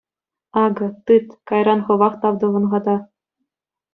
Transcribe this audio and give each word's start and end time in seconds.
Акӑ, 0.63 0.87
тыт, 1.05 1.25
кайран 1.49 1.79
хӑвах 1.85 2.13
тав 2.21 2.35
тӑвӑн-ха 2.39 2.79
та. 2.85 2.95